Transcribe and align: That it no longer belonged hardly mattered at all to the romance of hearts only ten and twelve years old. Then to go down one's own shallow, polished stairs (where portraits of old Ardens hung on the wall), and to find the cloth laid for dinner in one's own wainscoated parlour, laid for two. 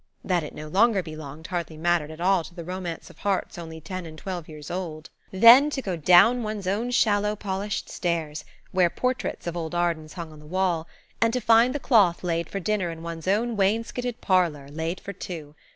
That 0.23 0.41
it 0.41 0.55
no 0.55 0.67
longer 0.67 1.03
belonged 1.03 1.45
hardly 1.45 1.77
mattered 1.77 2.09
at 2.09 2.19
all 2.19 2.43
to 2.45 2.55
the 2.55 2.63
romance 2.63 3.11
of 3.11 3.19
hearts 3.19 3.59
only 3.59 3.79
ten 3.79 4.07
and 4.07 4.17
twelve 4.17 4.49
years 4.49 4.71
old. 4.71 5.11
Then 5.29 5.69
to 5.69 5.79
go 5.79 5.95
down 5.95 6.41
one's 6.41 6.65
own 6.65 6.89
shallow, 6.89 7.35
polished 7.35 7.87
stairs 7.87 8.43
(where 8.71 8.89
portraits 8.89 9.45
of 9.45 9.55
old 9.55 9.75
Ardens 9.75 10.13
hung 10.13 10.31
on 10.33 10.39
the 10.39 10.47
wall), 10.47 10.87
and 11.21 11.31
to 11.33 11.39
find 11.39 11.75
the 11.75 11.79
cloth 11.79 12.23
laid 12.23 12.49
for 12.49 12.59
dinner 12.59 12.89
in 12.89 13.03
one's 13.03 13.27
own 13.27 13.55
wainscoated 13.55 14.21
parlour, 14.21 14.69
laid 14.69 14.99
for 14.99 15.13
two. 15.13 15.53